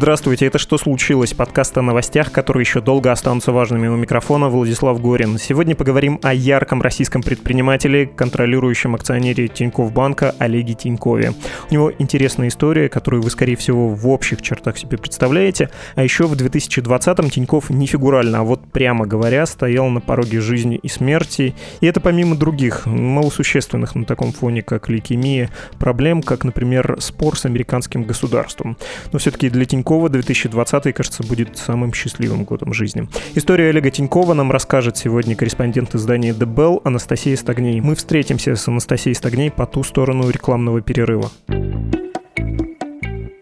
[0.00, 5.02] Здравствуйте, это «Что случилось?» Подкаст о новостях, которые еще долго останутся важными у микрофона Владислав
[5.02, 5.38] Горин.
[5.38, 11.34] Сегодня поговорим о ярком российском предпринимателе, контролирующем акционере Тинькофф Банка Олеге Тинькове.
[11.68, 15.68] У него интересная история, которую вы, скорее всего, в общих чертах себе представляете.
[15.96, 20.78] А еще в 2020-м Тинькофф не фигурально, а вот прямо говоря, стоял на пороге жизни
[20.80, 21.56] и смерти.
[21.80, 27.46] И это помимо других, малосущественных на таком фоне, как лейкемия, проблем, как, например, спор с
[27.46, 28.78] американским государством.
[29.10, 33.08] Но все-таки для Тинькофф Тинькова 2020, кажется, будет самым счастливым годом жизни.
[33.34, 37.80] Историю Олега Тинькова нам расскажет сегодня корреспондент издания The Bell Анастасия Стагней.
[37.80, 41.30] Мы встретимся с Анастасией Стагней по ту сторону рекламного перерыва.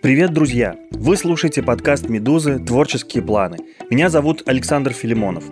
[0.02, 0.76] Привет, друзья!
[0.92, 2.60] Вы слушаете подкаст «Медузы.
[2.60, 3.56] Творческие планы».
[3.90, 5.42] Меня зовут Александр Филимонов.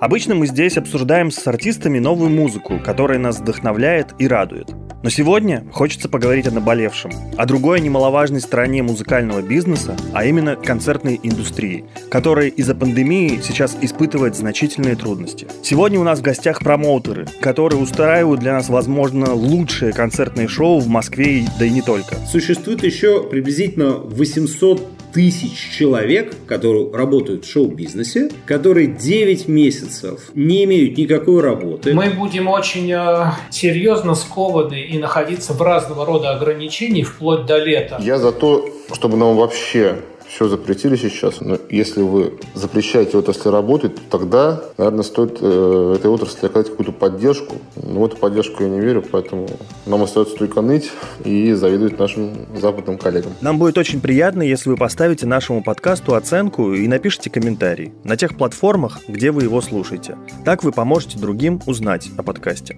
[0.00, 4.74] Обычно мы здесь обсуждаем с артистами новую музыку, которая нас вдохновляет и радует.
[5.02, 11.18] Но сегодня хочется поговорить о наболевшем, о другой немаловажной стороне музыкального бизнеса, а именно концертной
[11.22, 15.46] индустрии, которая из-за пандемии сейчас испытывает значительные трудности.
[15.62, 20.88] Сегодня у нас в гостях промоутеры, которые устраивают для нас, возможно, лучшие концертные шоу в
[20.88, 22.16] Москве, да и не только.
[22.30, 30.96] Существует еще приблизительно 800 тысяч человек, которые работают в шоу-бизнесе, которые 9 месяцев не имеют
[30.96, 31.94] никакой работы.
[31.94, 37.98] Мы будем очень э, серьезно скованы и находиться в разного рода ограничений вплоть до лета.
[38.00, 39.96] Я за то, чтобы нам вообще
[40.30, 46.08] все запретили сейчас, но если вы запрещаете отрасли работать, то тогда, наверное, стоит э, этой
[46.08, 47.56] отрасли оказать какую-то поддержку.
[47.76, 49.48] Но в эту поддержку я не верю, поэтому
[49.86, 50.90] нам остается только ныть
[51.24, 53.32] и завидовать нашим западным коллегам.
[53.40, 58.36] Нам будет очень приятно, если вы поставите нашему подкасту оценку и напишите комментарий на тех
[58.36, 60.16] платформах, где вы его слушаете.
[60.44, 62.76] Так вы поможете другим узнать о подкасте.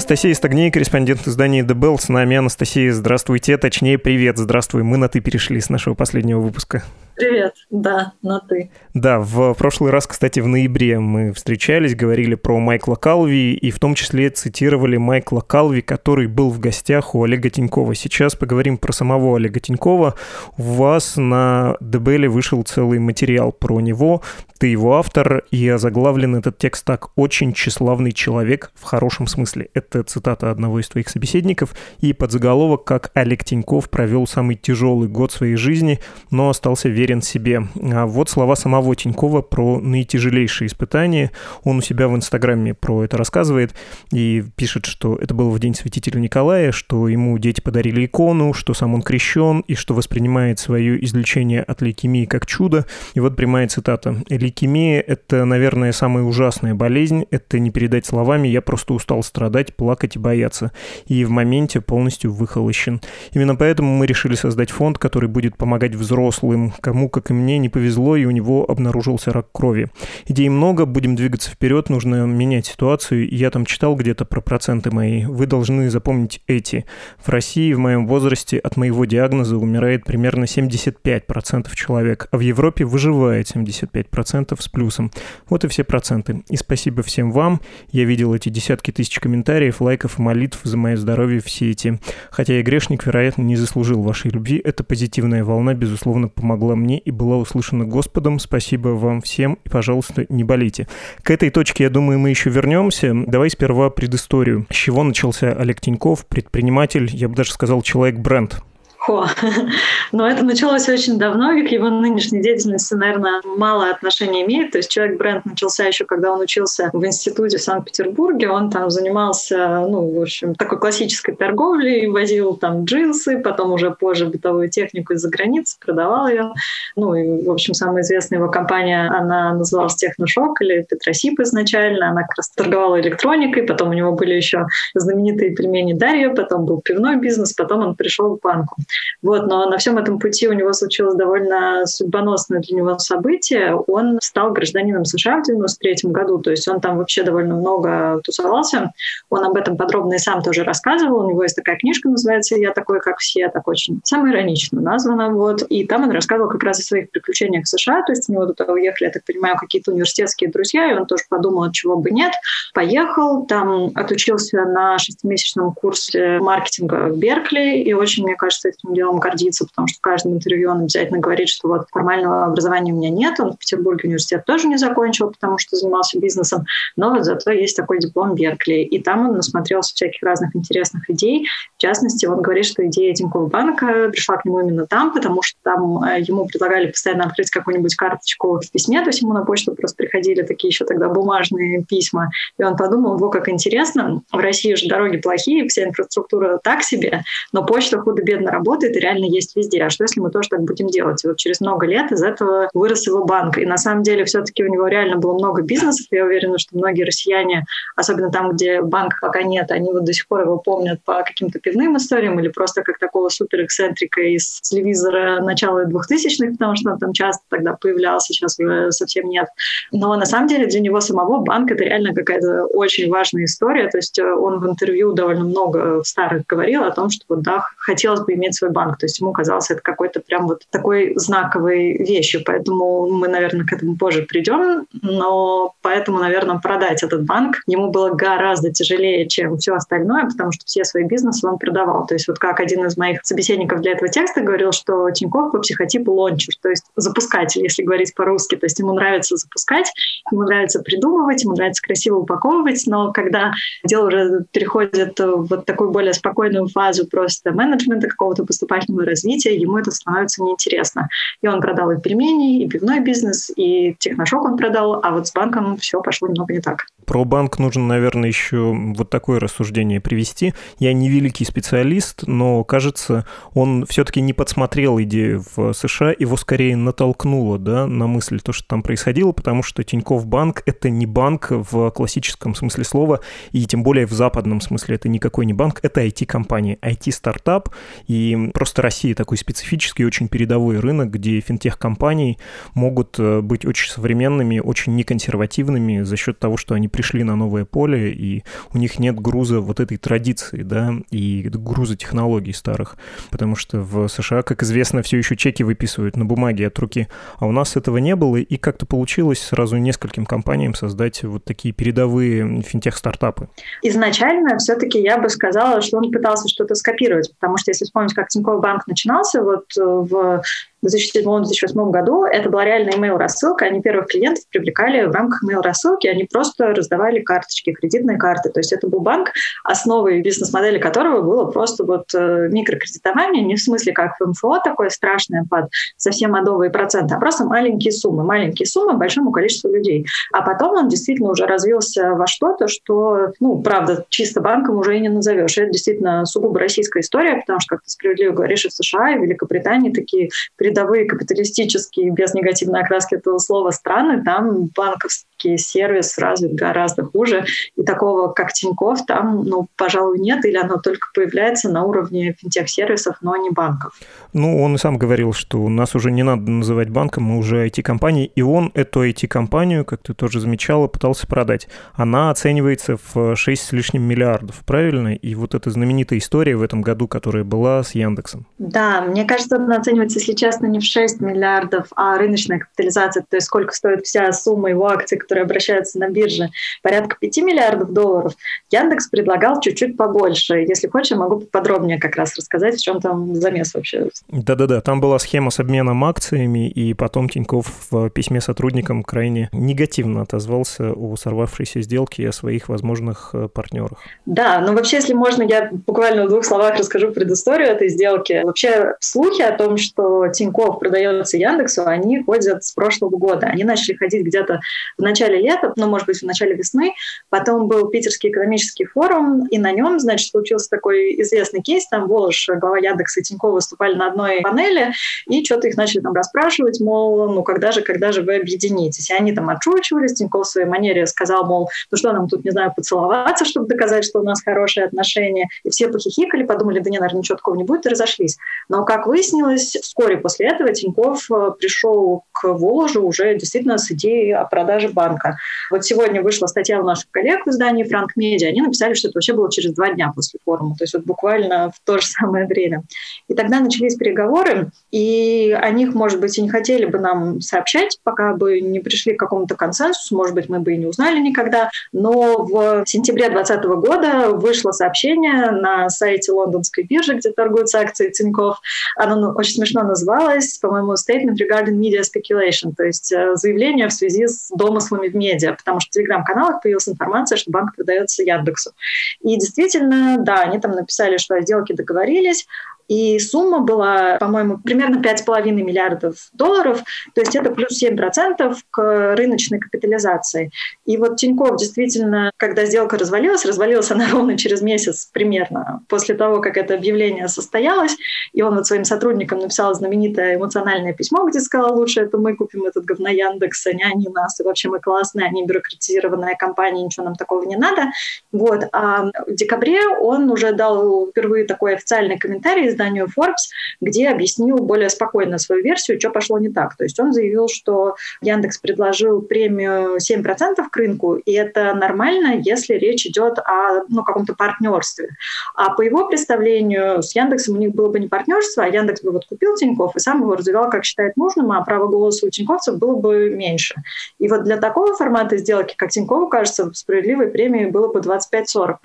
[0.00, 2.00] Анастасия Стагней, корреспондент издания The Bell.
[2.00, 3.58] С нами Анастасия, здравствуйте.
[3.58, 4.82] Точнее, привет, здравствуй.
[4.82, 6.82] Мы на «ты» перешли с нашего последнего выпуска.
[7.20, 8.70] Привет, да, на ты.
[8.94, 13.78] Да, в прошлый раз, кстати, в ноябре мы встречались, говорили про Майкла Калви, и в
[13.78, 17.94] том числе цитировали Майкла Калви, который был в гостях у Олега Тинькова.
[17.94, 20.14] Сейчас поговорим про самого Олега Тинькова.
[20.56, 24.22] У вас на ДБЛе вышел целый материал про него,
[24.58, 29.68] ты его автор, и озаглавлен этот текст так «Очень тщеславный человек» в хорошем смысле.
[29.74, 35.32] Это цитата одного из твоих собеседников, и подзаголовок «Как Олег Тиньков провел самый тяжелый год
[35.32, 36.00] своей жизни,
[36.30, 37.66] но остался верен уверен в себе.
[37.92, 41.30] А вот слова самого Тинькова про наитяжелейшие испытания.
[41.64, 43.74] Он у себя в Инстаграме про это рассказывает
[44.12, 48.74] и пишет, что это было в день святителя Николая, что ему дети подарили икону, что
[48.74, 52.86] сам он крещен и что воспринимает свое излечение от лейкемии как чудо.
[53.14, 54.16] И вот прямая цитата.
[54.28, 57.24] «Лейкемия– это, наверное, самая ужасная болезнь.
[57.30, 58.48] Это не передать словами.
[58.48, 60.70] Я просто устал страдать, плакать и бояться.
[61.06, 63.00] И в моменте полностью выхолощен.
[63.32, 67.68] Именно поэтому мы решили создать фонд, который будет помогать взрослым, кому как и мне, не
[67.68, 69.86] повезло, и у него обнаружился рак крови.
[70.26, 73.32] Идей много, будем двигаться вперед, нужно менять ситуацию.
[73.32, 75.24] Я там читал где-то про проценты мои.
[75.24, 76.84] Вы должны запомнить эти.
[77.24, 82.84] В России в моем возрасте от моего диагноза умирает примерно 75% человек, а в Европе
[82.84, 85.12] выживает 75% с плюсом.
[85.48, 86.42] Вот и все проценты.
[86.48, 87.60] И спасибо всем вам.
[87.92, 92.00] Я видел эти десятки тысяч комментариев, лайков и молитв за мое здоровье в сети.
[92.32, 94.60] Хотя я грешник, вероятно, не заслужил вашей любви.
[94.64, 98.38] Эта позитивная волна, безусловно, помогла мне и была услышана Господом.
[98.38, 100.88] Спасибо вам всем и, пожалуйста, не болейте.
[101.22, 103.14] К этой точке, я думаю, мы еще вернемся.
[103.26, 104.66] Давай сперва предысторию.
[104.70, 108.62] С чего начался Олег Тиньков, предприниматель, я бы даже сказал, человек-бренд?
[109.00, 109.26] Хо.
[110.12, 114.72] Но это началось очень давно, и к его нынешней деятельности, наверное, мало отношения имеет.
[114.72, 118.50] То есть человек-бренд начался еще, когда он учился в институте в Санкт-Петербурге.
[118.50, 124.26] Он там занимался, ну, в общем, такой классической торговлей, возил там джинсы, потом уже позже
[124.26, 126.52] бытовую технику из-за границы, продавал ее.
[126.94, 132.10] Ну, и, в общем, самая известная его компания, она называлась Техношок или Петросип изначально.
[132.10, 136.82] Она как раз торговала электроникой, потом у него были еще знаменитые пельмени Дарья, потом был
[136.82, 138.76] пивной бизнес, потом он пришел к банку.
[139.22, 143.74] Вот, но на всем этом пути у него случилось довольно судьбоносное для него событие.
[143.74, 148.92] Он стал гражданином США в 93 году, то есть он там вообще довольно много тусовался.
[149.28, 151.26] Он об этом подробно и сам тоже рассказывал.
[151.26, 155.30] У него есть такая книжка, называется «Я такой, как все», так очень самоиронично названа.
[155.30, 155.62] Вот.
[155.62, 158.46] И там он рассказывал как раз о своих приключениях в США, то есть у него
[158.46, 162.32] туда уехали, я так понимаю, какие-то университетские друзья, и он тоже подумал, чего бы нет.
[162.74, 169.18] Поехал, там отучился на шестимесячном курсе маркетинга в Беркли, и очень, мне кажется, этим делом
[169.18, 173.10] гордится, потому что в каждом интервью он обязательно говорит, что вот формального образования у меня
[173.10, 176.64] нет, он в Петербурге университет тоже не закончил, потому что занимался бизнесом,
[176.96, 178.82] но вот зато есть такой диплом Беркли.
[178.82, 181.46] И там он насмотрелся всяких разных интересных идей.
[181.80, 185.58] В частности, он говорит, что идея Тинькофф банка пришла к нему именно там, потому что
[185.62, 189.74] там э, ему предлагали постоянно открыть какую-нибудь карточку в письме, то есть ему на почту
[189.74, 192.32] просто приходили такие еще тогда бумажные письма.
[192.58, 197.22] И он подумал, во, как интересно, в России же дороги плохие, вся инфраструктура так себе,
[197.50, 199.82] но почта худо-бедно работает и реально есть везде.
[199.82, 201.24] А что, если мы тоже так будем делать?
[201.24, 203.56] И вот через много лет из этого вырос его банк.
[203.56, 206.08] И на самом деле все-таки у него реально было много бизнесов.
[206.10, 207.64] Я уверена, что многие россияне,
[207.96, 211.58] особенно там, где банка пока нет, они вот до сих пор его помнят по каким-то
[211.70, 217.12] пивным историям или просто как такого супер-эксцентрика из телевизора начала 2000-х, потому что он там
[217.12, 219.48] часто тогда появлялся, сейчас уже совсем нет.
[219.92, 223.88] Но на самом деле для него самого банк— это реально какая-то очень важная история.
[223.88, 227.64] То есть э, он в интервью довольно много старых говорил о том, что вот да,
[227.90, 228.98] хотелось бы иметь свой банк.
[228.98, 232.42] То есть ему казалось это какой-то прям вот такой знаковой вещью.
[232.44, 234.86] Поэтому мы, наверное, к этому позже придем.
[235.02, 240.64] Но поэтому, наверное, продать этот банк ему было гораздо тяжелее, чем все остальное, потому что
[240.66, 242.06] все свои бизнесы он продавал.
[242.06, 245.58] То есть вот как один из моих собеседников для этого текста говорил, что Тинькофф по
[245.58, 248.56] психотипу лончер, то есть запускатель, если говорить по-русски.
[248.56, 249.92] То есть ему нравится запускать,
[250.30, 253.52] ему нравится придумывать, ему нравится красиво упаковывать, но когда
[253.84, 259.78] дело уже переходит в вот такую более спокойную фазу просто менеджмента, какого-то поступательного развития, ему
[259.78, 261.08] это становится неинтересно.
[261.42, 265.32] И он продал и пельмени, и пивной бизнес, и техношок он продал, а вот с
[265.32, 266.86] банком все пошло немного не так.
[267.10, 270.54] Про банк нужно, наверное, еще вот такое рассуждение привести.
[270.78, 276.76] Я не великий специалист, но, кажется, он все-таки не подсмотрел идею в США, его скорее
[276.76, 281.48] натолкнуло да, на мысль то, что там происходило, потому что Тиньков банк— это не банк
[281.50, 283.20] в классическом смысле слова,
[283.50, 287.70] и тем более в западном смысле это никакой не банк, это IT-компания, IT-стартап,
[288.06, 292.38] и просто Россия такой специфический, очень передовой рынок, где финтех-компании
[292.74, 297.64] могут э, быть очень современными, очень неконсервативными за счет того, что они пришли на новое
[297.64, 298.44] поле, и
[298.74, 302.96] у них нет груза вот этой традиции, да, и груза технологий старых,
[303.30, 307.08] потому что в США, как известно, все еще чеки выписывают на бумаге от руки,
[307.38, 311.72] а у нас этого не было, и как-то получилось сразу нескольким компаниям создать вот такие
[311.72, 313.48] передовые финтех-стартапы.
[313.82, 318.28] Изначально все-таки я бы сказала, что он пытался что-то скопировать, потому что если вспомнить, как
[318.28, 320.42] Тинькофф банк начинался вот э,
[320.82, 323.66] в 2007-2008 году это была реальная email-рассылка.
[323.66, 326.06] Они первых клиентов привлекали в рамках email-рассылки.
[326.06, 328.50] Они просто раздавали карточки, кредитные карты.
[328.50, 329.32] То есть это был банк,
[329.64, 334.88] основой бизнес-модели которого было просто вот э, микрокредитование, не в смысле как в МФО такое
[334.88, 335.66] страшное под
[335.96, 338.24] совсем адовые проценты, а просто маленькие суммы.
[338.24, 340.06] Маленькие суммы большому количеству людей.
[340.32, 345.00] А потом он действительно уже развился во что-то, что, ну, правда, чисто банком уже и
[345.00, 345.58] не назовешь.
[345.58, 349.18] Это действительно сугубо российская история, потому что, как ты справедливо говоришь, и в США, и
[349.18, 350.30] в Великобритании такие
[350.70, 357.44] передовые капиталистические, без негативной окраски этого слова, страны, там банковский сервис развит гораздо хуже.
[357.76, 363.16] И такого, как Тиньков, там, ну, пожалуй, нет, или оно только появляется на уровне финтех-сервисов,
[363.20, 363.98] но не банков.
[364.32, 368.26] Ну, он и сам говорил, что нас уже не надо называть банком, мы уже IT-компания,
[368.26, 371.68] и он эту IT-компанию, как ты тоже замечала, пытался продать.
[371.94, 375.14] Она оценивается в 6 с лишним миллиардов, правильно?
[375.14, 378.46] И вот эта знаменитая история в этом году, которая была с Яндексом.
[378.58, 383.36] Да, мне кажется, она оценивается, если честно, не в 6 миллиардов, а рыночная капитализация, то
[383.36, 386.50] есть сколько стоит вся сумма его акций, которые обращаются на бирже,
[386.82, 388.34] порядка 5 миллиардов долларов.
[388.70, 390.56] Яндекс предлагал чуть-чуть побольше.
[390.56, 394.08] Если хочешь, я могу подробнее как раз рассказать, в чем там замес вообще.
[394.28, 400.22] Да-да-да, там была схема с обменом акциями, и потом Тиньков в письме сотрудникам крайне негативно
[400.22, 403.98] отозвался о сорвавшейся сделке и о своих возможных э, партнерах.
[404.26, 408.42] Да, ну вообще, если можно, я буквально в двух словах расскажу предысторию этой сделки.
[408.44, 413.46] Вообще, слухи о том, что Тиньков продается Яндексу, они ходят с прошлого года.
[413.46, 414.60] Они начали ходить где-то
[414.96, 416.94] в начале лета, ну, может быть, в начале весны.
[417.28, 421.86] Потом был Питерский экономический форум, и на нем, значит, случился такой известный кейс.
[421.88, 424.92] Там Волош, глава Яндекса и Тинькова выступали на одной панели,
[425.28, 429.10] и что-то их начали там расспрашивать, мол, ну, когда же, когда же вы объединитесь?
[429.10, 432.50] И они там отшучивались, Тиньков в своей манере сказал, мол, ну что нам тут, не
[432.50, 435.48] знаю, поцеловаться, чтобы доказать, что у нас хорошие отношения.
[435.64, 438.38] И все похихикали, подумали, да не, наверное, ничего такого не будет, и разошлись.
[438.68, 443.90] Но, как выяснилось, вскоре после после этого Тиньков э, пришел к Воложу уже действительно с
[443.90, 445.36] идеей о продаже банка.
[445.70, 448.48] Вот сегодня вышла статья у наших коллег в издании «Франк Медиа».
[448.48, 451.70] Они написали, что это вообще было через два дня после форума, то есть вот буквально
[451.70, 452.84] в то же самое время.
[453.28, 457.98] И тогда начались переговоры, и о них, может быть, и не хотели бы нам сообщать,
[458.02, 461.70] пока бы не пришли к какому-то консенсусу, может быть, мы бы и не узнали никогда.
[461.92, 468.56] Но в сентябре 2020 года вышло сообщение на сайте лондонской биржи, где торгуются акции Тинькофф.
[468.96, 469.82] Оно очень смешно
[470.30, 475.16] называлось, по-моему, Statement regarding media speculation, то есть э, заявление в связи с домыслами в
[475.16, 478.72] медиа, потому что в телеграм-каналах появилась информация, что банк продается Яндексу.
[479.20, 482.46] И действительно, да, они там написали, что о сделке договорились,
[482.90, 486.82] и сумма была, по-моему, примерно 5,5 миллиардов долларов,
[487.14, 490.50] то есть это плюс 7% к рыночной капитализации.
[490.86, 496.40] И вот Тиньков действительно, когда сделка развалилась, развалилась она ровно через месяц примерно после того,
[496.40, 497.96] как это объявление состоялось,
[498.32, 502.64] и он вот своим сотрудникам написал знаменитое эмоциональное письмо, где сказал, лучше это мы купим
[502.64, 507.04] этот говно Яндекс, а не они нас, и вообще мы классные, они бюрократизированная компания, ничего
[507.04, 507.84] нам такого не надо.
[508.32, 508.64] Вот.
[508.72, 514.88] А в декабре он уже дал впервые такой официальный комментарий изданию Forbes, где объяснил более
[514.88, 516.76] спокойно свою версию, что пошло не так.
[516.76, 520.22] То есть он заявил, что Яндекс предложил премию 7%
[520.70, 525.10] к рынку, и это нормально, если речь идет о ну, каком-то партнерстве.
[525.54, 529.12] А по его представлению, с Яндексом у них было бы не партнерство, а Яндекс бы
[529.12, 532.78] вот купил Тиньков и сам его развивал, как считает нужным, а право голоса у тиньковцев
[532.78, 533.74] было бы меньше.
[534.18, 538.76] И вот для такого формата сделки, как Тинькову, кажется, справедливой премией было бы 25-40%,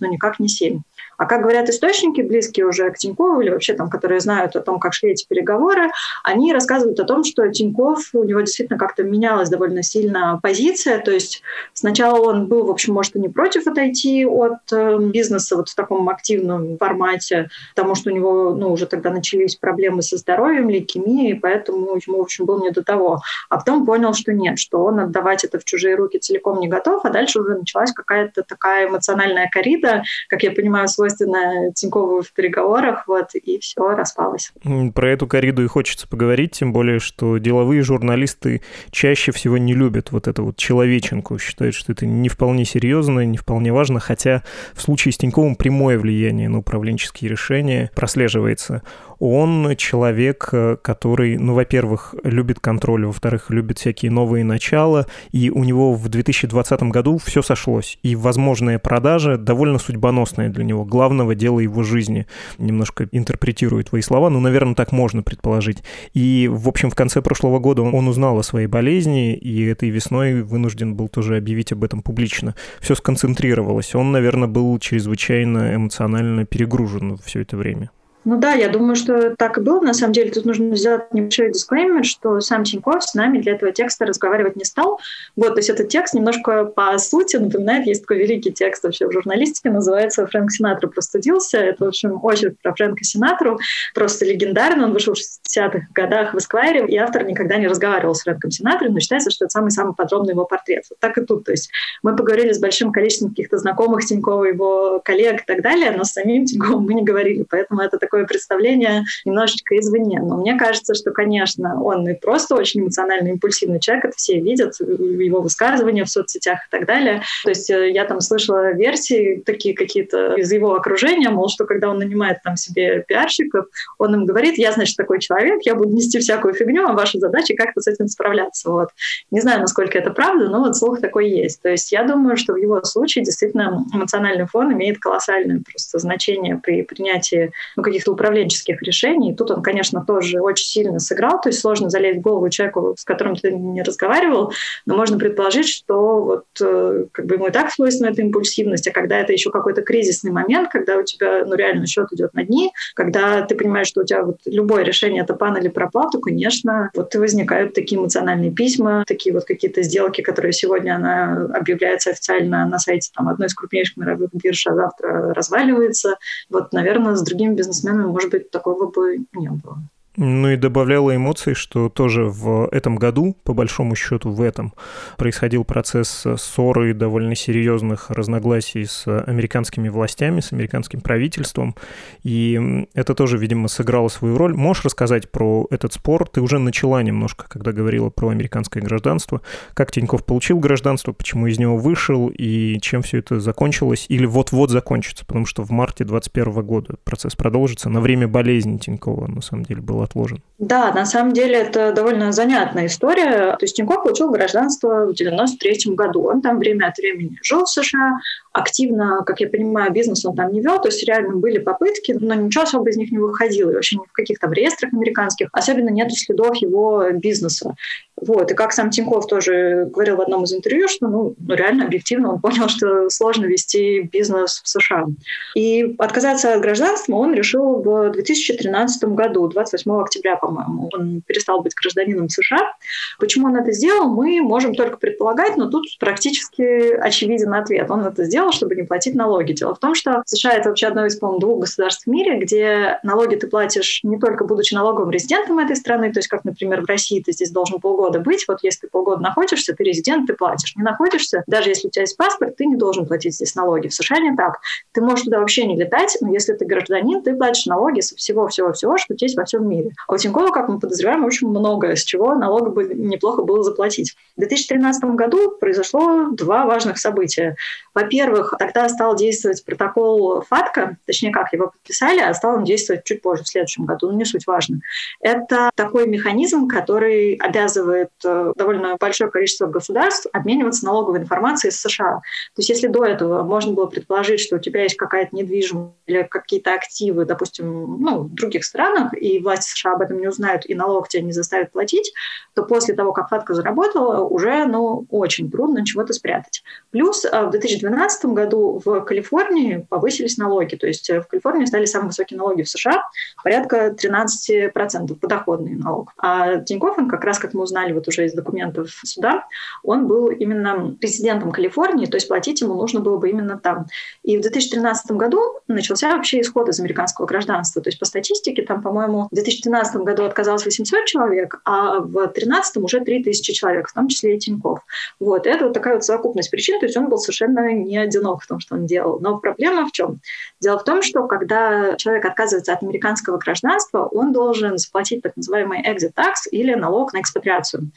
[0.00, 0.80] но никак не 7%.
[1.18, 4.78] А как говорят источники, близкие уже к Тинькову или вообще там, которые знают о том,
[4.78, 5.90] как шли эти переговоры,
[6.22, 11.00] они рассказывают о том, что Тиньков, у него действительно как-то менялась довольно сильно позиция.
[11.00, 15.56] То есть сначала он был, в общем, может, и не против отойти от э, бизнеса
[15.56, 20.16] вот в таком активном формате, потому что у него ну, уже тогда начались проблемы со
[20.18, 23.20] здоровьем, лейкемией, поэтому ему, в общем, было не до того.
[23.48, 27.04] А потом понял, что нет, что он отдавать это в чужие руки целиком не готов,
[27.04, 32.32] а дальше уже началась какая-то такая эмоциональная коррида, как я понимаю, свой свойственно Тинькову в
[32.32, 34.52] переговорах, вот, и все распалось.
[34.94, 40.12] Про эту корриду и хочется поговорить, тем более, что деловые журналисты чаще всего не любят
[40.12, 44.42] вот эту вот человеченку, считают, что это не вполне серьезно, не вполне важно, хотя
[44.74, 48.82] в случае с Тиньковым прямое влияние на управленческие решения прослеживается
[49.18, 55.64] он человек, э, который, ну, во-первых, любит контроль, во-вторых, любит всякие новые начала, и у
[55.64, 61.60] него в 2020 году все сошлось, и возможная продажа довольно судьбоносная для него, главного дела
[61.60, 62.26] его жизни.
[62.58, 65.82] Немножко интерпретирую твои слова, но, наверное, так можно предположить.
[66.14, 70.42] И, в общем, в конце прошлого года он узнал о своей болезни, и этой весной
[70.42, 72.54] вынужден был тоже объявить об этом публично.
[72.80, 73.94] Все сконцентрировалось.
[73.94, 77.90] Он, наверное, был чрезвычайно эмоционально перегружен все это время.
[78.28, 79.80] Ну да, я думаю, что так и было.
[79.80, 83.72] На самом деле тут нужно сделать небольшой дисклеймер, что сам Тиньков с нами для этого
[83.72, 85.00] текста разговаривать не стал.
[85.34, 89.12] Вот, то есть этот текст немножко по сути напоминает, есть такой великий текст вообще в
[89.12, 91.56] журналистике, называется «Фрэнк Синатра простудился».
[91.56, 93.58] Это, в общем, очерк про Фрэнка Синатру,
[93.94, 94.84] просто легендарный.
[94.84, 98.90] Он вышел в 60-х годах в Эсквайре, и автор никогда не разговаривал с Фрэнком Синатрой,
[98.90, 100.84] но считается, что это самый-самый подробный его портрет.
[100.90, 101.44] Вот так и тут.
[101.44, 101.70] То есть
[102.02, 106.12] мы поговорили с большим количеством каких-то знакомых Тинькова, его коллег и так далее, но с
[106.12, 107.46] самим Тиньковым мы не говорили.
[107.48, 110.20] Поэтому это такой такое представление немножечко извне.
[110.20, 114.74] Но мне кажется, что, конечно, он и просто очень эмоциональный, импульсивный человек, это все видят,
[114.80, 117.22] его высказывания в соцсетях и так далее.
[117.44, 121.90] То есть э, я там слышала версии такие какие-то из его окружения, мол, что когда
[121.90, 123.66] он нанимает там себе пиарщиков,
[123.98, 127.54] он им говорит, я, значит, такой человек, я буду нести всякую фигню, а ваша задача
[127.54, 128.70] как-то с этим справляться.
[128.70, 128.88] Вот.
[129.30, 131.62] Не знаю, насколько это правда, но вот слух такой есть.
[131.62, 136.56] То есть я думаю, что в его случае действительно эмоциональный фон имеет колоссальное просто значение
[136.56, 139.32] при принятии ну, каких-то каких-то управленческих решений.
[139.32, 142.94] И тут он, конечно, тоже очень сильно сыграл, то есть сложно залезть в голову человеку,
[142.96, 144.52] с которым ты не разговаривал,
[144.86, 148.92] но можно предположить, что вот э, как бы ему и так свойственна эта импульсивность, а
[148.92, 152.70] когда это еще какой-то кризисный момент, когда у тебя ну, реально счет идет на дни,
[152.94, 156.90] когда ты понимаешь, что у тебя вот любое решение это пан или пропал, то, конечно,
[156.94, 162.64] вот и возникают такие эмоциональные письма, такие вот какие-то сделки, которые сегодня она объявляется официально
[162.66, 166.14] на сайте там, одной из крупнейших мировых бирж, а завтра разваливается.
[166.48, 169.78] Вот, наверное, с другими бизнесменами может быть, такого бы не было.
[170.20, 174.74] Ну и добавляло эмоций, что тоже в этом году, по большому счету в этом,
[175.16, 181.76] происходил процесс ссоры довольно серьезных разногласий с американскими властями, с американским правительством.
[182.24, 184.56] И это тоже, видимо, сыграло свою роль.
[184.56, 186.28] Можешь рассказать про этот спор?
[186.28, 189.40] Ты уже начала немножко, когда говорила про американское гражданство.
[189.72, 194.70] Как Тиньков получил гражданство, почему из него вышел и чем все это закончилось или вот-вот
[194.70, 195.24] закончится?
[195.24, 199.80] Потому что в марте 2021 года процесс продолжится на время болезни Тинькова, на самом деле,
[199.80, 200.40] была отложен.
[200.58, 203.56] Да, на самом деле это довольно занятная история.
[203.56, 206.24] То есть Тинькофф получил гражданство в 93 году.
[206.24, 208.18] Он там время от времени жил в США,
[208.52, 212.34] активно, как я понимаю, бизнес он там не вел, то есть реально были попытки, но
[212.34, 213.70] ничего особо из них не выходило.
[213.70, 217.76] И вообще ни в каких там реестрах американских особенно нет следов его бизнеса.
[218.20, 218.50] Вот.
[218.50, 222.32] И как сам Тиньков тоже говорил в одном из интервью, что ну, ну, реально объективно
[222.32, 225.06] он понял, что сложно вести бизнес в США.
[225.54, 230.90] И отказаться от гражданства он решил в 2013 году, 28 октября, по-моему.
[230.92, 232.74] Он перестал быть гражданином США.
[233.18, 237.90] Почему он это сделал, мы можем только предполагать, но тут практически очевиден ответ.
[237.90, 239.52] Он это сделал, чтобы не платить налоги.
[239.52, 242.98] Дело в том, что США это вообще одно из, по-моему, двух государств в мире, где
[243.02, 246.86] налоги ты платишь не только будучи налоговым резидентом этой страны, то есть как, например, в
[246.86, 250.74] России ты здесь должен полгода быть, вот если ты полгода находишься, ты резидент, ты платишь.
[250.76, 253.88] Не находишься, даже если у тебя есть паспорт, ты не должен платить здесь налоги.
[253.88, 254.60] В США не так.
[254.92, 258.96] Ты можешь туда вообще не летать, но если ты гражданин, ты платишь налоги со всего-всего-всего,
[258.98, 259.77] что есть во всем мире.
[260.06, 264.16] А у Тинькова, как мы подозреваем, очень многое, с чего налога бы неплохо было заплатить.
[264.36, 267.56] В 2013 году произошло два важных события.
[267.94, 273.22] Во-первых, тогда стал действовать протокол ФАТКА, точнее как, его подписали, а стал он действовать чуть
[273.22, 274.80] позже, в следующем году, но не суть важно.
[275.20, 282.20] Это такой механизм, который обязывает э, довольно большое количество государств обмениваться налоговой информацией с США.
[282.54, 286.22] То есть если до этого можно было предположить, что у тебя есть какая-то недвижимость или
[286.22, 290.74] какие-то активы, допустим, ну, в других странах, и власти США об этом не узнают, и
[290.74, 292.12] налог тебя не заставят платить,
[292.54, 296.62] то после того, как ФАТКА заработала, уже ну, очень трудно чего-то спрятать.
[296.90, 300.76] Плюс э, в 2012 году в Калифорнии повысились налоги.
[300.76, 303.02] То есть э, в Калифорнии стали самые высокие налоги в США,
[303.42, 306.12] порядка 13% подоходный налог.
[306.18, 309.44] А Тинькофф, он как раз, как мы узнали вот уже из документов суда,
[309.82, 313.86] он был именно президентом Калифорнии, то есть платить ему нужно было бы именно там.
[314.22, 317.82] И в 2013 году начался вообще исход из американского гражданства.
[317.82, 322.76] То есть по статистике там, по-моему, в 2013 году отказалось 800 человек, а в 2013
[322.78, 324.80] уже 3000 человек, в том числе и Тинькофф.
[325.20, 325.46] Вот.
[325.46, 328.60] Это вот такая вот совокупность причин, то есть он был совершенно не одинок в том,
[328.60, 329.18] что он делал.
[329.20, 330.20] Но проблема в чем?
[330.60, 335.82] Дело в том, что когда человек отказывается от американского гражданства, он должен заплатить так называемый
[335.82, 337.90] exit tax или налог на экспатриацию.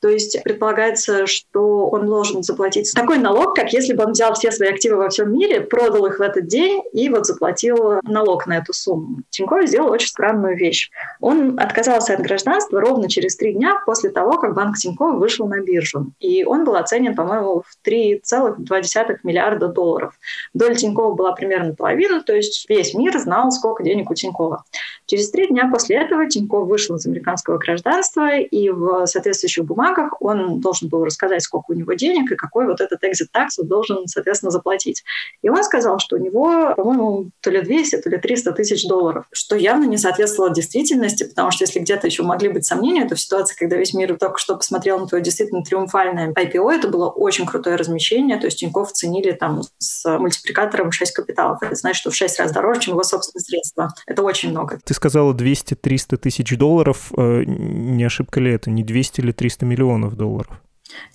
[0.00, 4.52] То есть предполагается, что он должен заплатить такой налог, как если бы он взял все
[4.52, 8.58] свои активы во всем мире, продал их в этот день и вот заплатил налог на
[8.58, 9.22] эту сумму.
[9.30, 10.90] Тинькофф сделал очень странную вещь.
[11.20, 15.60] Он отказался от гражданства ровно через три дня после того, как банк Тинькофф вышел на
[15.60, 16.12] биржу.
[16.20, 20.14] И он был оценен, по-моему, в 3,2 миллиарда долларов.
[20.54, 24.64] Доля Тинькова была примерно половина, то есть весь мир знал, сколько денег у Тинькова.
[25.08, 30.60] Через три дня после этого Тиньков вышел из американского гражданства, и в соответствующих бумагах он
[30.60, 34.06] должен был рассказать, сколько у него денег и какой вот этот exit tax он должен,
[34.06, 35.04] соответственно, заплатить.
[35.40, 39.24] И он сказал, что у него, по-моему, то ли 200, то ли 300 тысяч долларов,
[39.32, 43.20] что явно не соответствовало действительности, потому что если где-то еще могли быть сомнения, то в
[43.20, 47.46] ситуации, когда весь мир только что посмотрел на твое действительно триумфальное IPO, это было очень
[47.46, 51.62] крутое размещение, то есть Тинькофф ценили там с мультипликатором 6 капиталов.
[51.62, 53.94] Это значит, что в 6 раз дороже, чем его собственные средства.
[54.06, 54.78] Это очень много.
[54.84, 57.10] Ты сказала 200-300 тысяч долларов.
[57.16, 58.70] Э, не ошибка ли это?
[58.70, 59.78] Не 200 или 300 миллионов?
[59.78, 60.62] миллионов долларов.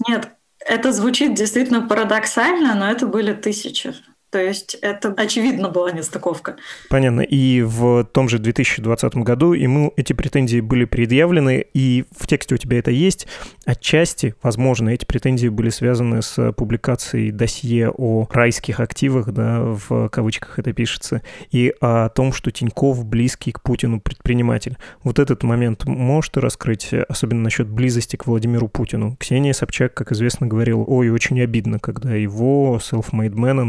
[0.08, 3.93] Нет, это звучит действительно парадоксально, но это были тысячи.
[4.34, 6.56] То есть это, очевидно, была нестыковка.
[6.89, 7.22] Понятно.
[7.22, 12.58] И в том же 2020 году ему эти претензии были предъявлены, и в тексте у
[12.58, 13.28] тебя это есть.
[13.63, 20.58] Отчасти, возможно, эти претензии были связаны с публикацией досье о райских активах, да, в кавычках
[20.58, 24.80] это пишется, и о том, что Тиньков близкий к Путину предприниматель.
[25.04, 29.15] Вот этот момент можешь ты раскрыть, особенно насчет близости к Владимиру Путину?
[29.19, 33.62] Ксения Собчак, как известно, говорила, ой, очень обидно, когда его self-made man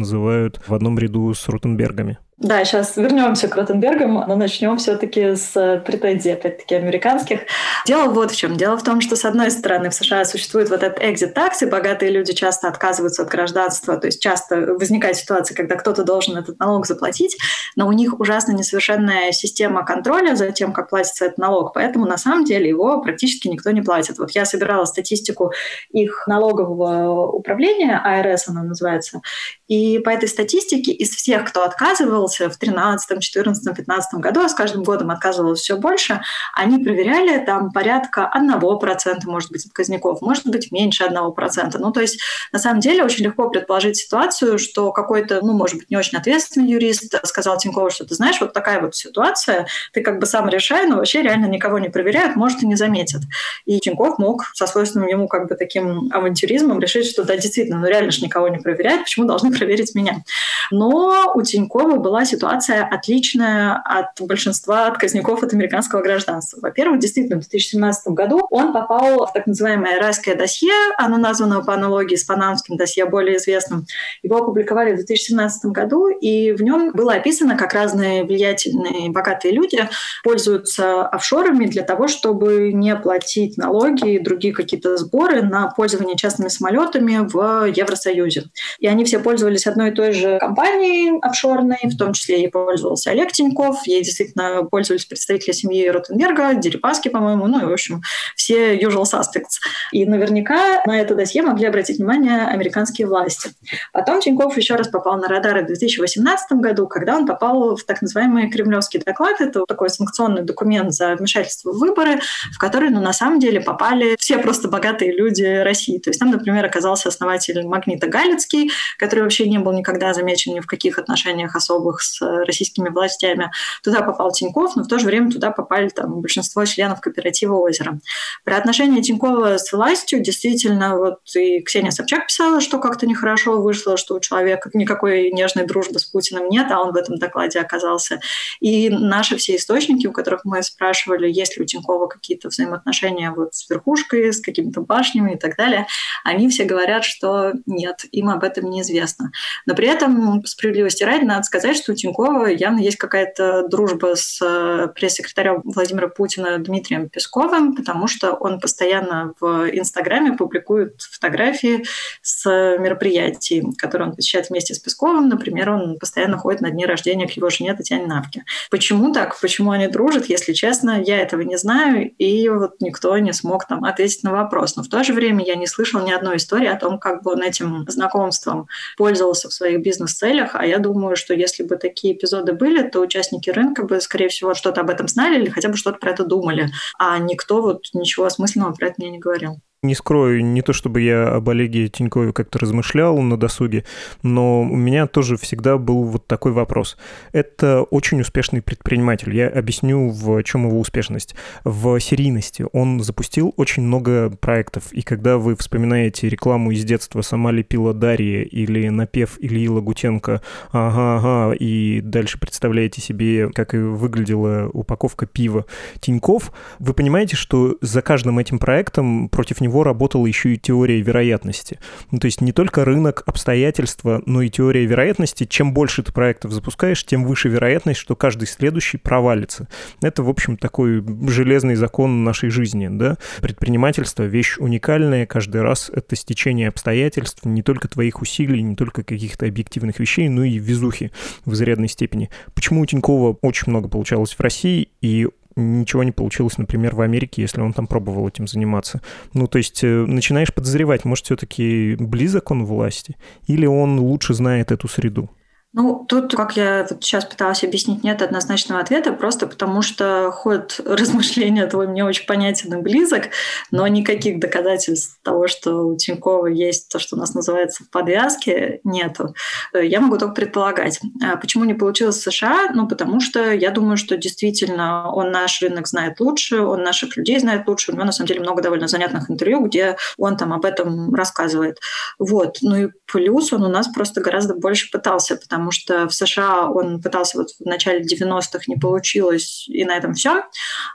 [0.67, 2.19] в одном ряду с Ротенбергами.
[2.37, 7.43] Да, сейчас вернемся к Ротенбергам, но начнем все-таки с э, претензий, опять-таки, американских.
[7.87, 8.57] Дело вот в чем.
[8.57, 11.67] Дело в том, что, с одной стороны, в США существует вот этот exit tax, и
[11.67, 16.59] богатые люди часто отказываются от гражданства, то есть часто возникает ситуация, когда кто-то должен этот
[16.59, 17.37] налог заплатить,
[17.77, 22.19] но у них ужасно несовершенная система контроля за тем, как платится этот налог, поэтому на
[22.19, 24.19] самом деле его практически никто не платит.
[24.19, 25.53] Вот я собирала статистику
[25.91, 29.21] их налогового управления, АРС она называется,
[29.69, 34.49] и по этой статистике из всех, кто отказывал, отказывался в 13, 14, 15 году, а
[34.49, 36.21] с каждым годом отказывалось все больше,
[36.55, 41.77] они проверяли там порядка 1%, может быть, отказников, может быть, меньше 1%.
[41.79, 42.21] Ну, то есть,
[42.53, 46.69] на самом деле, очень легко предположить ситуацию, что какой-то, ну, может быть, не очень ответственный
[46.69, 50.87] юрист сказал Тинькову, что ты знаешь, вот такая вот ситуация, ты как бы сам решай,
[50.87, 53.23] но вообще реально никого не проверяют, может, и не заметят.
[53.67, 57.87] И Тиньков мог со свойственным ему как бы таким авантюризмом решить, что да, действительно, ну
[57.87, 60.23] реально же никого не проверяют, почему должны проверить меня?
[60.71, 66.61] Но у Тинькова была была ситуация отличная от большинства отказников от американского гражданства.
[66.63, 71.75] Во-первых, действительно, в 2017 году он попал в так называемое райское досье, оно названо по
[71.75, 73.87] аналогии с панамским досье, более известным.
[74.23, 79.89] Его опубликовали в 2017 году, и в нем было описано, как разные влиятельные богатые люди
[80.23, 86.49] пользуются офшорами для того, чтобы не платить налоги и другие какие-то сборы на пользование частными
[86.49, 88.45] самолетами в Евросоюзе.
[88.79, 93.11] И они все пользовались одной и той же компанией офшорной, в том числе ей пользовался
[93.11, 98.03] Олег Тиньков, ей действительно пользовались представители семьи Ротенберга, Дерипаски, по-моему, ну и, в общем,
[98.37, 99.61] все usual suspects.
[99.93, 103.51] И наверняка на это досье могли обратить внимание американские власти.
[103.93, 108.03] Потом Тиньков еще раз попал на радары в 2018 году, когда он попал в так
[108.03, 109.41] называемый кремлевский доклад.
[109.41, 112.21] Это такой санкционный документ за вмешательство в выборы,
[112.53, 115.99] в который, ну, на самом деле попали все просто богатые люди России.
[115.99, 120.61] То есть там, например, оказался основатель Магнита Галицкий, который вообще не был никогда замечен ни
[120.61, 123.51] в каких отношениях особых с российскими властями.
[123.83, 127.99] Туда попал Тиньков, но в то же время туда попали там большинство членов кооператива «Озеро».
[128.45, 133.97] Про отношения Тинькова с властью действительно вот и Ксения Собчак писала, что как-то нехорошо вышло,
[133.97, 138.21] что у человека никакой нежной дружбы с Путиным нет, а он в этом докладе оказался.
[138.61, 143.55] И наши все источники, у которых мы спрашивали, есть ли у Тинькова какие-то взаимоотношения вот
[143.55, 145.87] с верхушкой, с какими-то башнями и так далее,
[146.25, 149.31] они все говорят, что нет, им об этом неизвестно.
[149.67, 154.41] Но при этом, справедливости ради, надо сказать, что у Тинькова явно есть какая-то дружба с
[154.43, 161.85] э, пресс-секретарем Владимира Путина Дмитрием Песковым, потому что он постоянно в Инстаграме публикует фотографии
[162.23, 162.45] с
[162.79, 165.29] мероприятий, которые он посещает вместе с Песковым.
[165.29, 168.45] Например, он постоянно ходит на дни рождения к его жене Татьяне Навке.
[168.71, 169.39] Почему так?
[169.41, 170.27] Почему они дружат?
[170.27, 174.77] Если честно, я этого не знаю, и вот никто не смог там ответить на вопрос.
[174.77, 177.33] Но в то же время я не слышал ни одной истории о том, как бы
[177.33, 182.53] он этим знакомством пользовался в своих бизнес-целях, а я думаю, что если бы такие эпизоды
[182.53, 185.99] были, то участники рынка бы, скорее всего, что-то об этом знали или хотя бы что-то
[185.99, 189.61] про это думали, а никто вот ничего осмысленного про это мне не говорил.
[189.85, 193.85] Не скрою, не то чтобы я об Олеге Тинькове как-то размышлял на досуге,
[194.23, 196.97] но у меня тоже всегда был вот такой вопрос.
[197.33, 199.37] Это очень успешный предприниматель.
[199.37, 201.35] Я объясню, в чем его успешность.
[201.65, 202.65] В серийности.
[202.73, 208.43] Он запустил очень много проектов, и когда вы вспоминаете рекламу из детства «Сама лепила Дарья»
[208.43, 210.41] или напев Ильи Лагутенко
[210.73, 215.67] «Ага-ага», и дальше представляете себе, как и выглядела упаковка пива
[216.01, 221.01] Тиньков, вы понимаете, что за каждым этим проектом против него него работала еще и теория
[221.01, 221.81] вероятности.
[222.13, 225.45] Ну, то есть не только рынок, обстоятельства, но и теория вероятности.
[225.45, 229.69] Чем больше ты проектов запускаешь, тем выше вероятность, что каждый следующий провалится.
[230.01, 232.89] Это, в общем, такой железный закон нашей жизни.
[232.89, 233.19] Да?
[233.41, 235.27] Предпринимательство— вещь уникальная.
[235.27, 240.45] Каждый раз это стечение обстоятельств, не только твоих усилий, не только каких-то объективных вещей, но
[240.45, 241.11] и везухи
[241.45, 242.31] в изрядной степени.
[242.55, 247.43] Почему у Тинькова очень много получалось в России, и ничего не получилось, например, в Америке,
[247.43, 249.01] если он там пробовал этим заниматься.
[249.33, 254.73] Ну, то есть э, начинаешь подозревать, может, все-таки близок он власти, или он лучше знает
[254.73, 255.31] эту среду.
[255.77, 260.81] Ну, тут, как я вот сейчас пыталась объяснить, нет однозначного ответа, просто потому что ход
[260.87, 263.31] размышления твой мне очень понятен и близок,
[263.73, 268.81] но никаких доказательств того, что у Тинькова есть то, что у нас называется в подвязке,
[268.85, 269.35] нету.
[269.73, 271.01] Я могу только предполагать.
[271.21, 272.71] А почему не получилось в США?
[272.73, 277.41] Ну, потому что я думаю, что действительно он наш рынок знает лучше, он наших людей
[277.41, 277.91] знает лучше.
[277.91, 281.81] У него, на самом деле, много довольно занятных интервью, где он там об этом рассказывает.
[282.21, 282.59] Вот.
[282.63, 286.69] Ну и плюс он у нас просто гораздо больше пытался, потому потому что в США
[286.69, 290.45] он пытался вот в начале 90-х, не получилось, и на этом все.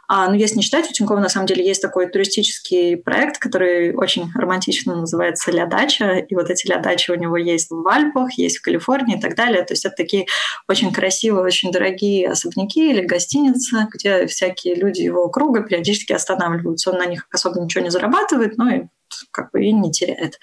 [0.07, 3.95] А, но если не считать, у Тинькова на самом деле есть такой туристический проект, который
[3.95, 8.33] очень романтично называется «Ля дача», и вот эти «Ля дачи» у него есть в Альпах,
[8.33, 9.63] есть в Калифорнии и так далее.
[9.63, 10.27] То есть это такие
[10.67, 16.91] очень красивые, очень дорогие особняки или гостиницы, где всякие люди его круга периодически останавливаются.
[16.91, 18.81] Он на них особо ничего не зарабатывает, но и
[19.31, 20.39] как бы и не теряет.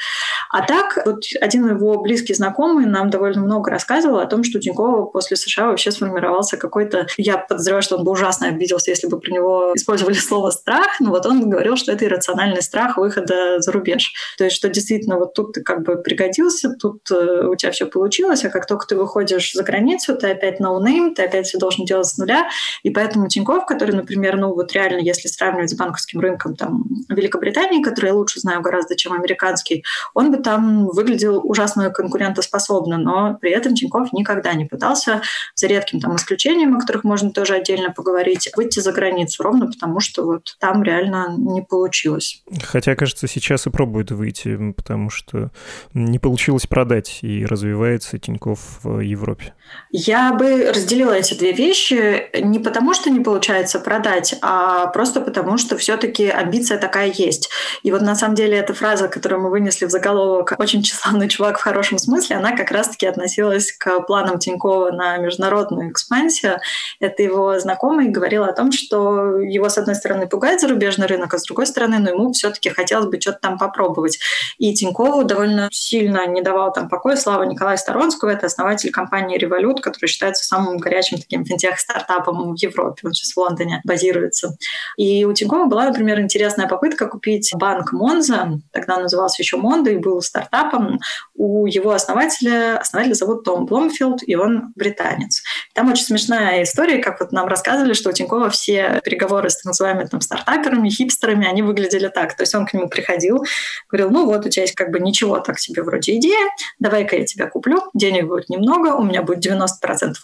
[0.51, 4.61] А так, вот один его близкий знакомый нам довольно много рассказывал о том, что у
[4.61, 7.07] Тинькова после США вообще сформировался какой-то...
[7.17, 11.11] Я подозреваю, что он бы ужасно обиделся, если бы про него использовали слово «страх», но
[11.11, 14.13] вот он говорил, что это иррациональный страх выхода за рубеж.
[14.39, 17.87] То есть, что действительно вот тут ты как бы пригодился, тут э, у тебя все
[17.87, 21.59] получилось, а как только ты выходишь за границу, ты опять no name, ты опять все
[21.59, 22.49] должен делать с нуля,
[22.83, 27.83] и поэтому Тиньков, который, например, ну вот реально, если сравнивать с банковским рынком там Великобритании,
[27.83, 33.39] который я лучше знаю, знаю гораздо, чем американский, он бы там выглядел ужасно конкурентоспособно, но
[33.41, 35.23] при этом Тиньков никогда не пытался,
[35.55, 40.01] за редким там исключением, о которых можно тоже отдельно поговорить, выйти за границу, ровно потому
[40.01, 42.43] что вот там реально не получилось.
[42.63, 45.51] Хотя, кажется, сейчас и пробует выйти, потому что
[45.95, 49.55] не получилось продать, и развивается Тиньков в Европе.
[49.91, 55.59] Я бы разделила эти две вещи не потому, что не получается продать, а просто потому,
[55.59, 57.51] что все-таки амбиция такая есть.
[57.83, 61.59] И вот на самом деле эта фраза, которую мы вынесли в заголовок «Очень тщеславный чувак
[61.59, 66.59] в хорошем смысле», она как раз-таки относилась к планам Тинькова на международную экспансию.
[67.01, 71.39] Это его знакомый говорил о том, что его, с одной стороны, пугает зарубежный рынок, а
[71.39, 74.19] с другой стороны, ну, ему все-таки хотелось бы что-то там попробовать.
[74.59, 79.81] И Тинькову довольно сильно не давал там покоя Слава Николая Сторонского, это основатель компании «Револют»,
[79.81, 83.03] который считается самым горячим таким финтех-стартапом в Европе.
[83.05, 84.57] Он сейчас в Лондоне базируется.
[84.97, 88.36] И у Тинькова была, например, интересная попытка купить банк Монза,
[88.73, 91.01] тогда он назывался еще Монда и был стартапом.
[91.35, 95.43] У его основателя, основателя зовут Том Бломфилд, и он британец.
[95.75, 99.67] Там очень смешная история, как вот нам рассказывали, что у Тинькова все переговоры с так
[99.67, 102.37] называемыми там, стартаперами, хипстерами, они выглядели так.
[102.37, 103.45] То есть он к нему приходил,
[103.91, 107.25] говорил, ну вот у тебя есть как бы ничего так себе вроде идея, давай-ка я
[107.25, 109.67] тебя куплю, денег будет немного, у меня будет 90%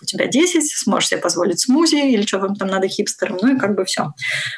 [0.01, 3.59] у тебя 10, сможешь себе позволить смузи или что вам там надо хипстерам, ну и
[3.59, 4.13] как бы все.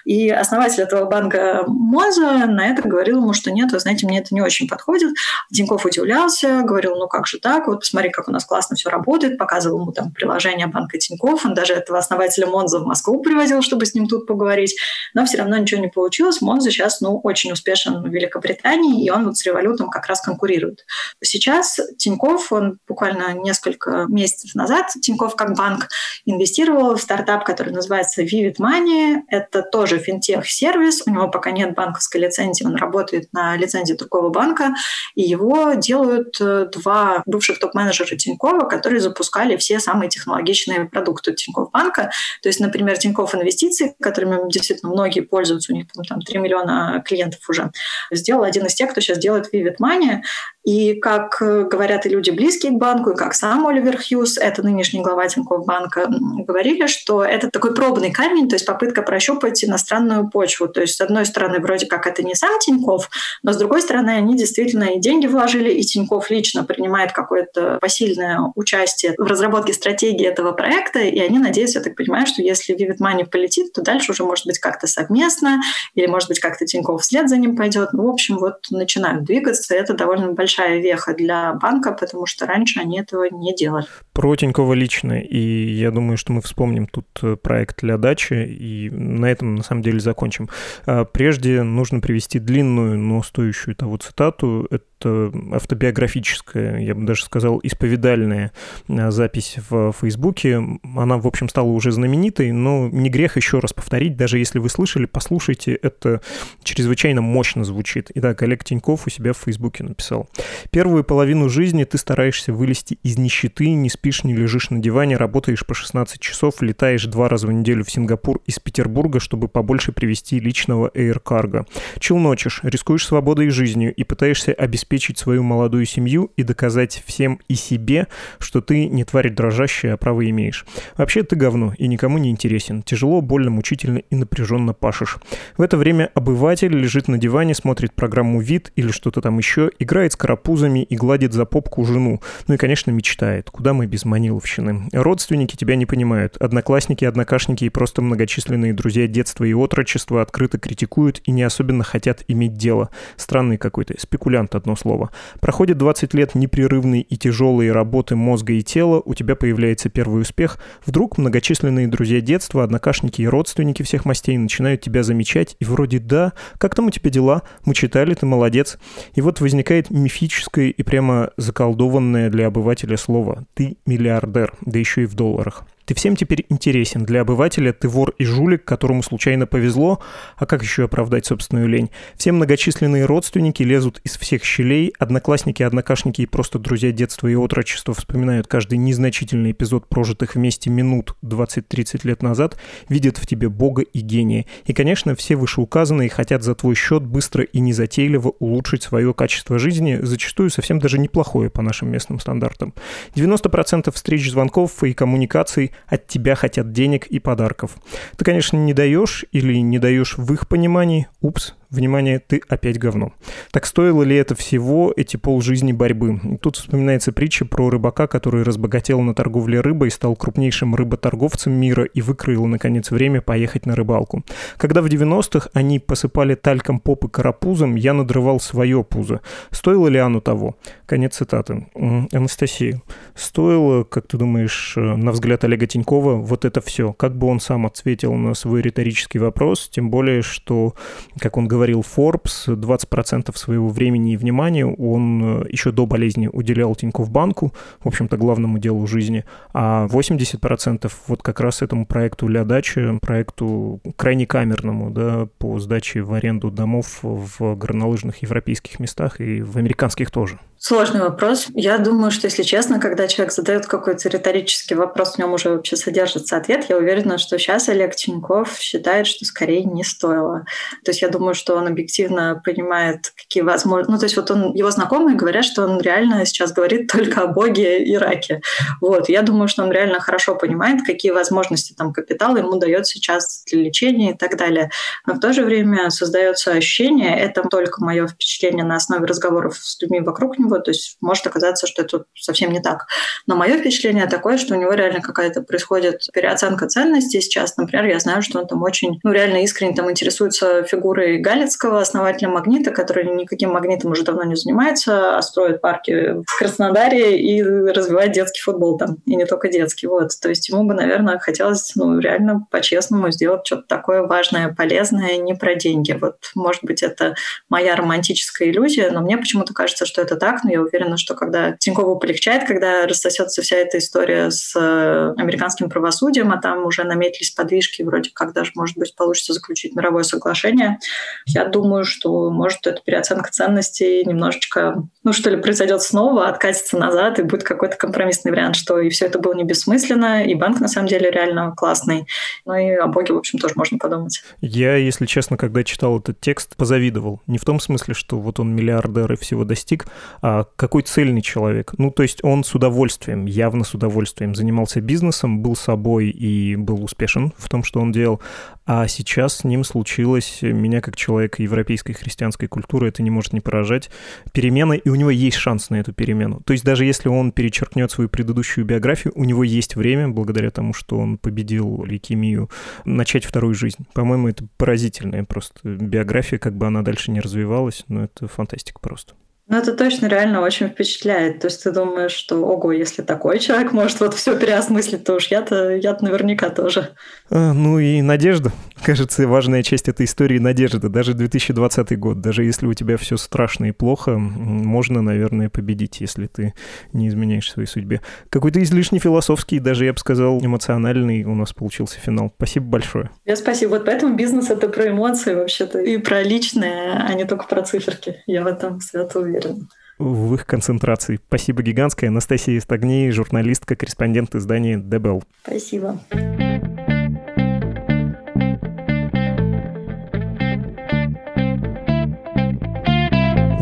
[0.04, 4.34] И основатель этого банка Моза на это говорил ему, что нет, вы знаете, мне это
[4.34, 5.12] не очень подходит.
[5.52, 9.38] Тиньков удивлялся, говорил, ну как же так, вот посмотри, как у нас классно все работает,
[9.38, 13.86] показывал ему там приложение банка Тиньков, он даже этого основателя Монза в Москву привозил, чтобы
[13.86, 14.76] с ним тут поговорить,
[15.14, 16.40] но все равно ничего не получилось.
[16.40, 20.84] Монза сейчас, ну, очень успешен в Великобритании, и он вот с револютом как раз конкурирует.
[21.22, 25.88] Сейчас Тиньков, он буквально несколько месяцев назад, Тиньков как банк
[26.24, 29.22] инвестировал в стартап, который называется Vivid Money.
[29.28, 34.74] Это тоже финтех-сервис, у него пока нет банковской лицензии, он работает на лицензии другого банка,
[35.14, 41.70] и его делают э, два бывших топ-менеджера Тинькова, которые запускали все самые технологичные продукты Тинькофф
[41.70, 42.10] банка.
[42.42, 47.40] То есть, например, Тинькофф инвестиции, которыми действительно многие пользуются, у них там 3 миллиона клиентов
[47.48, 47.70] уже,
[48.10, 50.22] сделал один из тех, кто сейчас делает Vivid Money.
[50.64, 54.62] И как э, говорят и люди близкие к банку, и как сам Оливер Хьюз, это
[54.62, 60.30] нынешний глава Тинькофф банка, говорили, что это такой пробный камень, то есть попытка прощупать иностранную
[60.30, 60.66] почву.
[60.66, 63.10] То есть, с одной стороны, вроде как это не сам Тинькофф,
[63.42, 68.40] но с другой стороны, они действительно и деньги вложили, и Тинькофф лично принимает какое-то посильное
[68.54, 73.00] участие в разработке стратегии этого проекта, и они надеются, я так понимаю, что если Vivid
[73.02, 75.60] Money полетит, то дальше уже может быть как-то совместно,
[75.94, 77.90] или может быть как-то Тинькофф вслед за ним пойдет.
[77.92, 82.46] Ну, в общем, вот начинают двигаться, это довольно большая большая веха для банка, потому что
[82.46, 83.86] раньше они этого не делали.
[84.12, 88.90] Про Тинькова лично, и я думаю, что мы вспомним тут э, проект для дачи, и
[88.90, 90.48] на этом на самом деле закончим.
[90.86, 94.66] А, прежде нужно привести длинную, но стоящую того цитату.
[94.70, 98.52] Это автобиографическая, я бы даже сказал, исповедальная
[98.88, 100.62] а, запись в Фейсбуке.
[100.96, 104.68] Она, в общем, стала уже знаменитой, но не грех еще раз повторить, даже если вы
[104.68, 106.20] слышали, послушайте, это
[106.62, 108.10] чрезвычайно мощно звучит.
[108.14, 110.28] Итак, Олег Тиньков у себя в Фейсбуке написал.
[110.70, 115.66] Первую половину жизни ты стараешься вылезти из нищеты, не спишь, не лежишь на диване, работаешь
[115.66, 120.40] по 16 часов, летаешь два раза в неделю в Сингапур из Петербурга, чтобы побольше привезти
[120.40, 121.66] личного Air Cargo.
[121.98, 124.83] Челночишь, рискуешь свободой и жизнью и пытаешься обеспечить
[125.18, 128.06] свою молодую семью и доказать всем и себе,
[128.38, 130.66] что ты не тварь дрожащая, а право имеешь.
[130.96, 132.82] Вообще ты говно и никому не интересен.
[132.82, 135.18] Тяжело, больно, мучительно и напряженно пашешь.
[135.56, 140.12] В это время обыватель лежит на диване, смотрит программу «Вид» или что-то там еще, играет
[140.12, 142.20] с карапузами и гладит за попку жену.
[142.46, 143.50] Ну и, конечно, мечтает.
[143.50, 144.88] Куда мы без Маниловщины?
[144.92, 146.36] Родственники тебя не понимают.
[146.36, 152.24] Одноклассники, однокашники и просто многочисленные друзья детства и отрочества открыто критикуют и не особенно хотят
[152.28, 152.90] иметь дело.
[153.16, 153.94] Странный какой-то.
[153.98, 155.10] Спекулянт, одно слово.
[155.40, 160.58] Проходит 20 лет непрерывной и тяжелой работы мозга и тела, у тебя появляется первый успех.
[160.86, 166.32] Вдруг многочисленные друзья детства, однокашники и родственники всех мастей начинают тебя замечать, и вроде да,
[166.58, 167.42] как там у тебя дела?
[167.66, 168.78] Мы читали, ты молодец.
[169.14, 175.02] И вот возникает миф мифическое и прямо заколдованное для обывателя слово «ты миллиардер», да еще
[175.02, 175.64] и в долларах.
[175.86, 177.04] Ты всем теперь интересен.
[177.04, 180.00] Для обывателя ты вор и жулик, которому случайно повезло.
[180.36, 181.90] А как еще оправдать собственную лень?
[182.16, 184.94] Все многочисленные родственники лезут из всех щелей.
[184.98, 191.16] Одноклассники, однокашники и просто друзья детства и отрочества вспоминают каждый незначительный эпизод прожитых вместе минут
[191.22, 192.56] 20-30 лет назад,
[192.88, 194.46] видят в тебе бога и гения.
[194.64, 199.98] И, конечно, все вышеуказанные хотят за твой счет быстро и незатейливо улучшить свое качество жизни,
[200.00, 202.72] зачастую совсем даже неплохое по нашим местным стандартам.
[203.14, 207.76] 90% встреч, звонков и коммуникаций от тебя хотят денег и подарков.
[208.16, 213.12] Ты, конечно, не даешь или не даешь в их понимании, упс, Внимание, ты опять говно.
[213.50, 216.20] Так стоило ли это всего, эти полжизни борьбы?
[216.40, 222.00] Тут вспоминается притча про рыбака, который разбогател на торговле рыбой, стал крупнейшим рыботорговцем мира и
[222.00, 224.22] выкроил, наконец, время поехать на рыбалку.
[224.56, 229.20] Когда в 90-х они посыпали тальком попы карапузом, я надрывал свое пузо.
[229.50, 230.56] Стоило ли оно того?
[230.86, 231.66] Конец цитаты.
[232.12, 232.82] Анастасия,
[233.16, 236.92] стоило, как ты думаешь, э, на взгляд Олега Тинькова, вот это все?
[236.92, 239.68] Как бы он сам ответил на свой риторический вопрос?
[239.68, 240.74] Тем более, что,
[241.18, 246.74] как он говорил Forbes, 20% своего времени и внимания он э, еще до болезни уделял
[246.74, 249.24] Тинькофф банку, в общем-то, главному делу жизни,
[249.54, 256.02] а 80% вот как раз этому проекту «Ля Дача», проекту крайне камерному, да, по сдаче
[256.02, 260.38] в аренду домов в горнолыжных европейских местах и в американских тоже.
[260.66, 261.48] Сложный вопрос.
[261.52, 265.76] Я думаю, что, если честно, когда человек задает какой-то риторический вопрос, в нем уже вообще
[265.76, 270.46] содержится ответ, я уверена, что сейчас Олег Тиньков считает, что скорее не стоило.
[270.82, 273.92] То есть я думаю, что он объективно понимает, какие возможности...
[273.92, 277.26] Ну, то есть вот он, его знакомые говорят, что он реально сейчас говорит только о
[277.26, 278.40] Боге и раке.
[278.80, 279.10] Вот.
[279.10, 283.64] Я думаю, что он реально хорошо понимает, какие возможности там капитала ему дает сейчас для
[283.64, 284.70] лечения и так далее.
[285.06, 289.78] Но в то же время создается ощущение, это только мое впечатление на основе разговоров с
[289.82, 292.86] людьми вокруг него, то есть может оказаться, что это совсем не так.
[293.26, 297.56] Но мое впечатление такое, что у него реально какая-то происходит переоценка ценностей сейчас.
[297.56, 302.28] Например, я знаю, что он там очень, ну, реально искренне там интересуется фигурой Галицкого, основателя
[302.28, 308.12] «Магнита», который никаким магнитом уже давно не занимается, а строит парки в Краснодаре и развивает
[308.12, 309.86] детский футбол там, и не только детский.
[309.86, 310.10] Вот.
[310.20, 315.34] То есть ему бы, наверное, хотелось, ну, реально по-честному сделать что-то такое важное, полезное, не
[315.34, 315.92] про деньги.
[315.92, 317.14] Вот, может быть, это
[317.48, 321.52] моя романтическая иллюзия, но мне почему-то кажется, что это так, но я уверена, что когда
[321.52, 327.30] Тинькову полегчает, когда рассосется вся эта история с э, американским правосудием, а там уже наметились
[327.30, 330.78] подвижки, вроде как даже, может быть, получится заключить мировое соглашение,
[331.26, 337.18] я думаю, что, может, эта переоценка ценностей немножечко, ну, что ли, произойдет снова, откатится назад,
[337.18, 340.68] и будет какой-то компромиссный вариант, что и все это было не бессмысленно, и банк, на
[340.68, 342.06] самом деле, реально классный.
[342.44, 344.22] Ну и о Боге, в общем, тоже можно подумать.
[344.40, 347.20] Я, если честно, когда читал этот текст, позавидовал.
[347.26, 349.86] Не в том смысле, что вот он миллиардер и всего достиг,
[350.22, 351.72] а какой цельный человек.
[351.78, 356.82] Ну, то есть он с удовольствием, явно с удовольствием занимался бизнесом, был собой и был
[356.82, 358.20] успешен в том, что он делал.
[358.66, 363.40] А сейчас с ним случилось, меня как человека европейской христианской культуры это не может не
[363.40, 363.90] поражать,
[364.32, 366.40] перемена, и у него есть шанс на эту перемену.
[366.46, 370.72] То есть даже если он перечеркнет свою предыдущую биографию, у него есть время, благодаря тому,
[370.72, 372.50] что он победил лейкемию,
[372.86, 373.86] начать вторую жизнь.
[373.92, 379.14] По-моему, это поразительная просто биография, как бы она дальше не развивалась, но это фантастика просто.
[379.46, 381.40] Ну, это точно реально очень впечатляет.
[381.40, 385.26] То есть ты думаешь, что, ого, если такой человек может вот все переосмыслить, то уж
[385.26, 386.90] я-то я наверняка тоже.
[387.30, 388.52] А, ну и надежда.
[388.82, 390.88] Кажется, важная часть этой истории— надежда.
[390.88, 396.26] Даже 2020 год, даже если у тебя все страшно и плохо, можно, наверное, победить, если
[396.26, 396.54] ты
[396.92, 398.00] не изменяешь своей судьбе.
[398.30, 402.32] Какой-то излишне философский, даже, я бы сказал, эмоциональный у нас получился финал.
[402.36, 403.10] Спасибо большое.
[403.26, 403.70] Я спасибо.
[403.70, 408.22] Вот поэтому бизнес— это про эмоции вообще-то и про личное, а не только про циферки.
[408.26, 409.68] Я в этом свято уверена уверен.
[409.98, 411.20] В их концентрации.
[411.28, 412.10] Спасибо гигантское.
[412.10, 415.22] Анастасия Стагней, журналистка, корреспондент издания «Дебел».
[415.44, 416.00] Спасибо.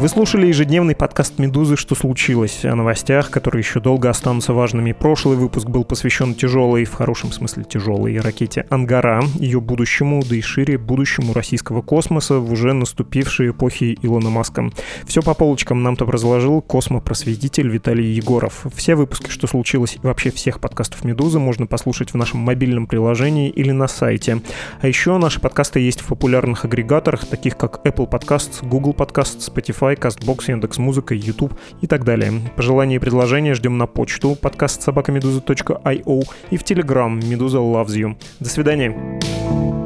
[0.03, 1.77] Вы слушали ежедневный подкаст «Медузы.
[1.77, 4.91] Что случилось?» о новостях, которые еще долго останутся важными.
[4.91, 10.41] Прошлый выпуск был посвящен тяжелой, в хорошем смысле тяжелой, ракете «Ангара», ее будущему, да и
[10.41, 14.73] шире будущему российского космоса в уже наступившей эпохе Илона Маска.
[15.07, 18.67] Все по полочкам нам-то разложил космопросветитель Виталий Егоров.
[18.75, 23.51] Все выпуски «Что случилось?» и вообще всех подкастов «Медузы» можно послушать в нашем мобильном приложении
[23.51, 24.43] или на сайте.
[24.81, 29.92] А еще наши подкасты есть в популярных агрегаторах, таких как Apple Podcasts, Google Podcasts, Spotify,
[29.93, 32.33] Spotify, CastBox, Яндекс.Музыка, YouTube и так далее.
[32.57, 38.17] Пожелания и предложения ждем на почту подкаст собакамедуза.io и в Telegram Медуза Loves You.
[38.41, 39.82] До свидания.